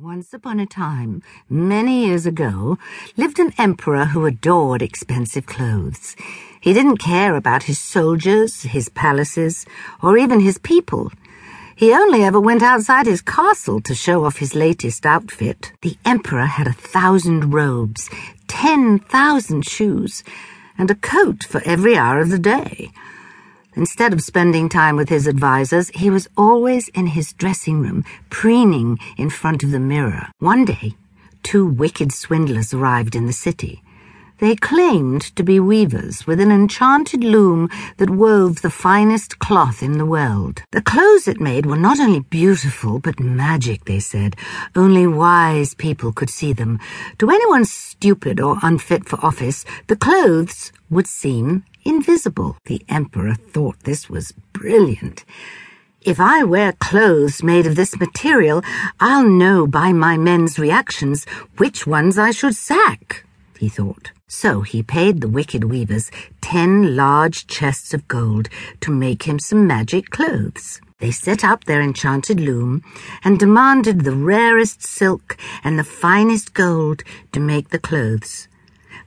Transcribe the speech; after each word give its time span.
Once 0.00 0.34
upon 0.34 0.58
a 0.58 0.66
time, 0.66 1.22
many 1.48 2.04
years 2.06 2.26
ago, 2.26 2.76
lived 3.16 3.38
an 3.38 3.52
emperor 3.58 4.06
who 4.06 4.26
adored 4.26 4.82
expensive 4.82 5.46
clothes. 5.46 6.16
He 6.60 6.72
didn't 6.72 6.96
care 6.96 7.36
about 7.36 7.62
his 7.62 7.78
soldiers, 7.78 8.62
his 8.62 8.88
palaces, 8.88 9.64
or 10.02 10.18
even 10.18 10.40
his 10.40 10.58
people. 10.58 11.12
He 11.76 11.92
only 11.92 12.24
ever 12.24 12.40
went 12.40 12.60
outside 12.60 13.06
his 13.06 13.22
castle 13.22 13.80
to 13.82 13.94
show 13.94 14.24
off 14.24 14.38
his 14.38 14.56
latest 14.56 15.06
outfit. 15.06 15.70
The 15.82 15.96
emperor 16.04 16.46
had 16.46 16.66
a 16.66 16.72
thousand 16.72 17.54
robes, 17.54 18.10
ten 18.48 18.98
thousand 18.98 19.64
shoes, 19.64 20.24
and 20.76 20.90
a 20.90 20.96
coat 20.96 21.44
for 21.44 21.62
every 21.64 21.96
hour 21.96 22.18
of 22.18 22.30
the 22.30 22.38
day. 22.40 22.83
Instead 23.76 24.12
of 24.12 24.22
spending 24.22 24.68
time 24.68 24.94
with 24.94 25.08
his 25.08 25.26
advisers, 25.26 25.88
he 25.90 26.08
was 26.08 26.28
always 26.36 26.88
in 26.88 27.08
his 27.08 27.32
dressing 27.32 27.80
room, 27.80 28.04
preening 28.30 28.98
in 29.16 29.28
front 29.28 29.64
of 29.64 29.72
the 29.72 29.80
mirror. 29.80 30.28
One 30.38 30.64
day, 30.64 30.94
two 31.42 31.66
wicked 31.66 32.12
swindlers 32.12 32.72
arrived 32.72 33.16
in 33.16 33.26
the 33.26 33.32
city. 33.32 33.82
They 34.38 34.56
claimed 34.56 35.22
to 35.36 35.42
be 35.42 35.60
weavers 35.60 36.26
with 36.26 36.40
an 36.40 36.50
enchanted 36.50 37.22
loom 37.22 37.68
that 37.98 38.10
wove 38.10 38.62
the 38.62 38.70
finest 38.70 39.38
cloth 39.38 39.82
in 39.82 39.98
the 39.98 40.06
world. 40.06 40.62
The 40.72 40.82
clothes 40.82 41.28
it 41.28 41.40
made 41.40 41.66
were 41.66 41.76
not 41.76 42.00
only 42.00 42.20
beautiful, 42.20 42.98
but 42.98 43.20
magic, 43.20 43.84
they 43.84 44.00
said. 44.00 44.34
Only 44.74 45.06
wise 45.06 45.74
people 45.74 46.12
could 46.12 46.30
see 46.30 46.52
them. 46.52 46.80
To 47.18 47.30
anyone 47.30 47.64
stupid 47.64 48.40
or 48.40 48.58
unfit 48.62 49.08
for 49.08 49.24
office, 49.24 49.64
the 49.86 49.96
clothes 49.96 50.72
would 50.90 51.06
seem 51.06 51.64
invisible. 51.84 52.56
The 52.64 52.82
emperor 52.88 53.34
thought 53.34 53.80
this 53.80 54.08
was 54.08 54.32
brilliant. 54.52 55.24
If 56.02 56.20
I 56.20 56.44
wear 56.44 56.72
clothes 56.72 57.42
made 57.42 57.66
of 57.66 57.76
this 57.76 57.98
material, 57.98 58.62
I'll 59.00 59.28
know 59.28 59.66
by 59.66 59.92
my 59.92 60.18
men's 60.18 60.58
reactions 60.58 61.24
which 61.56 61.86
ones 61.86 62.18
I 62.18 62.30
should 62.30 62.54
sack, 62.54 63.24
he 63.58 63.70
thought. 63.70 64.12
So 64.28 64.62
he 64.62 64.82
paid 64.82 65.20
the 65.20 65.28
wicked 65.28 65.64
weavers 65.64 66.10
ten 66.42 66.96
large 66.96 67.46
chests 67.46 67.94
of 67.94 68.06
gold 68.08 68.48
to 68.80 68.90
make 68.90 69.22
him 69.22 69.38
some 69.38 69.66
magic 69.66 70.10
clothes. 70.10 70.80
They 70.98 71.10
set 71.10 71.44
up 71.44 71.64
their 71.64 71.80
enchanted 71.80 72.38
loom 72.38 72.82
and 73.24 73.38
demanded 73.38 74.04
the 74.04 74.16
rarest 74.16 74.82
silk 74.82 75.36
and 75.62 75.78
the 75.78 75.84
finest 75.84 76.54
gold 76.54 77.02
to 77.32 77.40
make 77.40 77.70
the 77.70 77.78
clothes. 77.78 78.48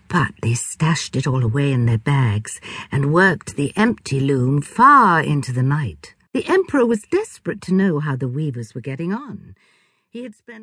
But 0.10 0.34
they 0.42 0.54
stashed 0.54 1.16
it 1.16 1.28
all 1.28 1.44
away 1.44 1.72
in 1.74 1.86
their 1.86 1.98
bags 1.98 2.62
and 2.92 3.14
worked 3.14 3.56
the 3.56 3.74
empty 3.76 4.20
loom 4.20 4.62
far 4.62 5.22
into 5.22 5.52
the 5.52 5.64
night. 5.64 6.16
The 6.34 6.48
emperor 6.48 6.86
was 6.86 7.04
desperate 7.12 7.62
to 7.62 7.74
know 7.74 8.00
how 8.00 8.16
the 8.16 8.28
weavers 8.28 8.74
were 8.74 8.82
getting 8.82 9.12
on. 9.12 9.56
He 10.10 10.24
had 10.24 10.36
spent 10.36 10.56